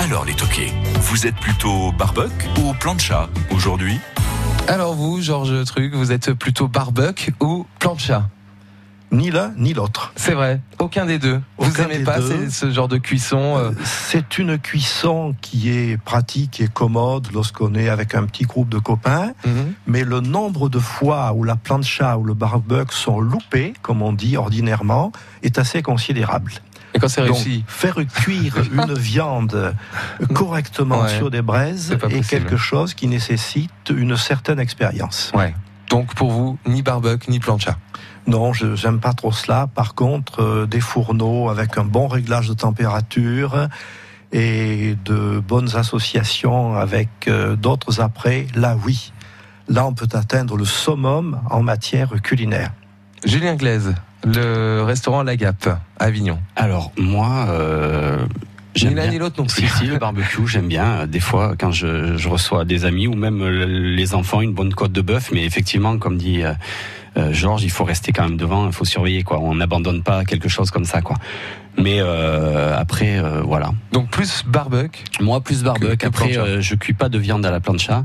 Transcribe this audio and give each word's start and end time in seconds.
Alors 0.00 0.24
les 0.24 0.34
toqués, 0.34 0.72
vous 1.00 1.26
êtes 1.26 1.36
plutôt 1.36 1.92
barbecue 1.92 2.48
ou 2.58 2.72
plancha 2.74 3.28
aujourd'hui? 3.50 3.98
Alors 4.68 4.94
vous, 4.94 5.20
Georges 5.20 5.64
Truc, 5.64 5.94
vous 5.94 6.12
êtes 6.12 6.32
plutôt 6.32 6.68
barbecue 6.68 7.34
ou 7.40 7.66
plancha? 7.78 8.28
Ni 9.12 9.30
l'un 9.30 9.52
ni 9.56 9.72
l'autre. 9.72 10.12
C'est 10.16 10.34
vrai, 10.34 10.60
aucun 10.80 11.06
des 11.06 11.18
deux. 11.20 11.40
vous 11.58 11.70
Aucun 11.70 11.84
aimez 11.84 11.98
des 11.98 12.04
pas 12.04 12.18
deux. 12.18 12.50
ce 12.50 12.70
genre 12.70 12.88
de 12.88 12.96
cuisson 12.98 13.56
euh, 13.56 13.70
C'est 13.84 14.38
une 14.38 14.58
cuisson 14.58 15.34
qui 15.40 15.70
est 15.70 15.96
pratique 15.96 16.60
et 16.60 16.66
commode 16.66 17.28
lorsqu'on 17.32 17.74
est 17.76 17.88
avec 17.88 18.14
un 18.16 18.24
petit 18.24 18.44
groupe 18.44 18.68
de 18.68 18.78
copains, 18.78 19.32
mhm. 19.46 19.74
mais 19.86 20.02
le 20.02 20.20
nombre 20.20 20.68
de 20.68 20.80
fois 20.80 21.32
où 21.34 21.44
la 21.44 21.54
plancha 21.56 22.18
ou 22.18 22.24
le 22.24 22.34
barbecue 22.34 22.94
sont 22.96 23.20
loupés, 23.20 23.74
comme 23.80 24.02
on 24.02 24.12
dit 24.12 24.36
ordinairement, 24.36 25.12
est 25.44 25.58
assez 25.58 25.82
considérable. 25.82 26.52
Et 26.94 26.98
quand 26.98 27.08
c'est 27.08 27.20
réussi 27.22 27.62
faire 27.68 27.96
cuire 28.12 28.54
une 28.72 28.94
viande 28.94 29.74
correctement 30.34 31.02
Ouais. 31.02 31.16
sur 31.16 31.30
des 31.30 31.42
braises 31.42 31.92
est 31.92 31.96
possible. 31.98 32.24
quelque 32.24 32.56
chose 32.56 32.94
qui 32.94 33.06
nécessite 33.06 33.70
une 33.90 34.16
certaine 34.16 34.58
expérience. 34.58 35.30
Ouais. 35.34 35.54
Donc 35.90 36.14
pour 36.14 36.30
vous, 36.30 36.58
ni 36.66 36.82
barbecue, 36.82 37.30
ni 37.30 37.38
plancha. 37.38 37.78
Non, 38.26 38.52
je 38.52 38.74
j'aime 38.74 38.98
pas 38.98 39.12
trop 39.12 39.32
cela. 39.32 39.68
Par 39.72 39.94
contre, 39.94 40.42
euh, 40.42 40.66
des 40.66 40.80
fourneaux 40.80 41.48
avec 41.48 41.78
un 41.78 41.84
bon 41.84 42.08
réglage 42.08 42.48
de 42.48 42.54
température 42.54 43.68
et 44.32 44.96
de 45.04 45.38
bonnes 45.38 45.76
associations 45.76 46.74
avec 46.74 47.08
euh, 47.28 47.54
d'autres 47.56 48.00
après, 48.00 48.46
là 48.54 48.76
oui. 48.84 49.12
Là, 49.68 49.86
on 49.86 49.94
peut 49.94 50.08
atteindre 50.12 50.56
le 50.56 50.64
summum 50.64 51.40
en 51.50 51.62
matière 51.62 52.10
culinaire. 52.22 52.72
Julien 53.24 53.56
Glaise, 53.56 53.94
le 54.24 54.82
restaurant 54.82 55.22
La 55.22 55.36
Gap, 55.36 55.66
à 55.66 56.04
Avignon. 56.04 56.38
Alors 56.54 56.92
moi, 56.96 57.46
euh, 57.48 58.26
Ni 58.76 58.80
j'aime 58.82 58.94
l'un 58.96 59.02
bien. 59.02 59.10
ni 59.12 59.18
l'autre 59.18 59.40
non 59.42 59.48
Si, 59.48 59.62
plus. 59.62 59.70
si, 59.78 59.86
le 59.86 59.98
barbecue, 59.98 60.46
j'aime 60.46 60.68
bien. 60.68 60.84
Euh, 61.00 61.06
Des 61.06 61.20
fois, 61.20 61.54
quand 61.58 61.72
je, 61.72 62.16
je 62.16 62.28
reçois 62.28 62.64
des 62.64 62.84
amis 62.84 63.06
ou 63.06 63.14
même 63.14 63.42
euh, 63.42 63.66
les 63.66 64.14
enfants, 64.14 64.40
une 64.40 64.52
bonne 64.54 64.72
côte 64.74 64.92
de 64.92 65.00
bœuf. 65.00 65.30
Mais 65.32 65.44
effectivement, 65.44 65.98
comme 65.98 66.16
dit 66.16 66.42
euh, 67.16 67.32
Georges, 67.32 67.64
il 67.64 67.70
faut 67.70 67.84
rester 67.84 68.12
quand 68.12 68.24
même 68.24 68.36
devant, 68.36 68.66
il 68.66 68.72
faut 68.72 68.84
surveiller. 68.84 69.22
quoi. 69.22 69.40
On 69.40 69.54
n'abandonne 69.54 70.02
pas 70.02 70.24
quelque 70.24 70.48
chose 70.48 70.70
comme 70.70 70.84
ça. 70.84 71.00
quoi. 71.02 71.16
Mais 71.78 71.98
euh, 72.00 72.74
après, 72.76 73.18
euh, 73.18 73.42
voilà. 73.42 73.70
Donc 73.92 74.08
plus 74.10 74.44
barbecue. 74.46 75.02
Moi, 75.20 75.42
plus 75.42 75.62
barbecue. 75.62 75.88
Que- 75.88 75.94
que 75.96 76.06
Après, 76.06 76.36
euh, 76.38 76.60
je 76.62 76.74
cuis 76.74 76.94
pas 76.94 77.10
de 77.10 77.18
viande 77.18 77.44
à 77.44 77.50
la 77.50 77.60
plancha. 77.60 78.04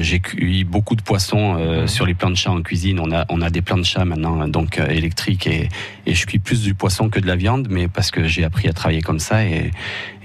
J'ai 0.00 0.20
cuit 0.20 0.64
beaucoup 0.64 0.96
de 0.96 1.02
poissons 1.02 1.54
Mhm. 1.54 1.86
sur 1.86 2.04
les 2.06 2.14
planchas 2.14 2.50
en 2.50 2.60
cuisine. 2.62 3.00
On 3.00 3.10
a, 3.12 3.24
on 3.30 3.40
a 3.40 3.48
des 3.50 3.62
planchas 3.62 4.04
maintenant, 4.04 4.46
donc 4.48 4.78
électriques, 4.78 5.46
et, 5.46 5.68
et 6.06 6.14
je 6.14 6.26
cuis 6.26 6.38
plus 6.40 6.62
du 6.62 6.74
poisson 6.74 7.08
que 7.08 7.20
de 7.20 7.26
la 7.26 7.36
viande, 7.36 7.68
mais 7.70 7.88
parce 7.88 8.10
que 8.10 8.24
j'ai 8.26 8.44
appris 8.44 8.68
à 8.68 8.72
travailler 8.72 9.00
comme 9.02 9.18
ça, 9.20 9.44
et, 9.44 9.70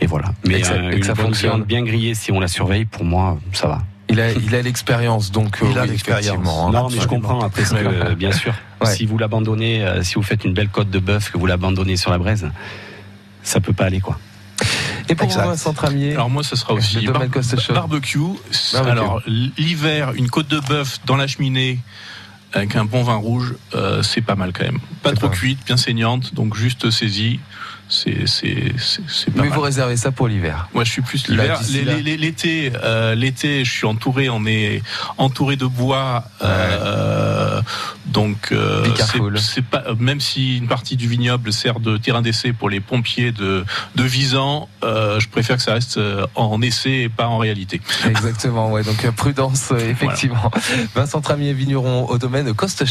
et 0.01 0.05
voilà. 0.07 0.33
Mais 0.45 0.55
Et 0.57 0.61
que 0.61 0.67
ça- 0.67 0.75
et 0.75 0.89
que 0.91 0.95
une 0.97 1.03
ça 1.03 1.13
bonne 1.13 1.25
fonctionne. 1.27 1.51
viande 1.51 1.65
bien 1.65 1.83
grillée, 1.83 2.13
si 2.15 2.31
on 2.31 2.39
la 2.39 2.47
surveille, 2.47 2.85
pour 2.85 3.05
moi, 3.05 3.37
ça 3.53 3.67
va. 3.67 3.79
Il 4.09 4.21
a, 4.21 4.31
il 4.31 4.55
a 4.55 4.61
l'expérience, 4.61 5.31
donc 5.31 5.57
Il 5.61 5.75
euh, 5.77 5.81
a 5.81 5.83
oui, 5.83 5.89
l'expérience. 5.89 6.25
effectivement, 6.25 6.67
hein. 6.67 6.71
non, 6.71 6.89
mais 6.89 6.99
je 6.99 7.07
comprends 7.07 7.41
après, 7.41 7.65
ce 7.65 7.73
que, 7.73 7.77
euh, 7.85 8.15
bien 8.15 8.31
sûr. 8.31 8.53
Ouais. 8.79 8.93
Si 8.93 9.07
vous 9.07 9.17
l'abandonnez, 9.17 9.83
euh, 9.83 10.03
si 10.03 10.13
vous 10.15 10.21
faites 10.21 10.45
une 10.45 10.53
belle 10.53 10.69
côte 10.69 10.91
de 10.91 10.99
bœuf, 10.99 11.31
que 11.31 11.37
vous 11.39 11.47
l'abandonnez 11.47 11.97
sur 11.97 12.11
la 12.11 12.19
braise, 12.19 12.47
ça 13.41 13.59
peut 13.59 13.73
pas 13.73 13.85
aller, 13.85 13.99
quoi. 14.01 14.19
Et 15.09 15.15
pour 15.15 15.25
Exact. 15.25 15.41
vous, 15.43 15.49
Vincent 15.49 15.73
Tramier, 15.73 16.13
Alors 16.13 16.29
moi, 16.29 16.43
ce 16.43 16.55
sera 16.55 16.73
aussi 16.73 17.03
Chaude. 17.03 17.13
barbecue. 17.13 17.73
Barbecue. 17.73 18.19
Alors 18.75 19.21
l'hiver, 19.25 20.11
une 20.15 20.29
côte 20.29 20.47
de 20.47 20.59
bœuf 20.59 20.99
dans 21.07 21.15
la 21.15 21.25
cheminée 21.25 21.79
avec 22.53 22.75
un 22.75 22.85
bon 22.85 23.01
vin 23.03 23.15
rouge, 23.15 23.55
euh, 23.73 24.03
c'est 24.03 24.21
pas 24.21 24.35
mal 24.35 24.53
quand 24.53 24.63
même. 24.65 24.79
Pas 25.01 25.13
trop 25.13 25.27
pas- 25.29 25.33
cuite, 25.35 25.59
bien 25.65 25.77
saignante, 25.77 26.35
donc 26.35 26.55
juste 26.55 26.91
saisie. 26.91 27.39
C'est 27.89 28.27
c'est 28.27 28.73
c'est 28.77 29.01
c'est 29.07 29.31
pas 29.31 29.43
mais 29.43 29.49
mal. 29.49 29.57
vous 29.57 29.61
réservez 29.61 29.95
ça 29.95 30.11
pour 30.11 30.27
l'hiver. 30.27 30.67
Moi, 30.73 30.83
je 30.83 30.91
suis 30.91 31.01
plus 31.01 31.27
l'hiver. 31.27 31.59
L'été, 32.17 32.71
euh, 32.83 33.15
l'été, 33.15 33.63
je 33.63 33.71
suis 33.71 33.85
entouré. 33.85 34.29
On 34.29 34.45
est 34.45 34.81
entouré 35.17 35.55
de 35.55 35.65
bois, 35.65 36.25
euh, 36.41 37.61
donc 38.05 38.49
euh, 38.51 38.85
c'est 39.37 39.63
pas. 39.63 39.83
Même 39.99 40.19
si 40.19 40.57
une 40.57 40.67
partie 40.67 40.97
du 40.97 41.07
vignoble 41.07 41.53
sert 41.53 41.79
de 41.79 41.97
terrain 41.97 42.21
d'essai 42.21 42.53
pour 42.53 42.69
les 42.69 42.79
pompiers 42.79 43.31
de 43.31 43.63
de 43.95 44.03
Visan, 44.03 44.67
je 44.83 45.27
préfère 45.27 45.57
que 45.57 45.63
ça 45.63 45.73
reste 45.73 45.99
en 46.35 46.61
essai 46.61 47.03
et 47.03 47.09
pas 47.09 47.27
en 47.27 47.37
réalité. 47.37 47.81
Exactement, 48.05 48.71
ouais. 48.71 48.83
Donc 48.83 49.09
prudence, 49.11 49.71
effectivement. 49.71 50.51
Vincent 50.95 51.21
Tramier, 51.21 51.53
vigneron 51.53 52.07
au 52.09 52.17
domaine 52.17 52.53
Coste. 52.53 52.85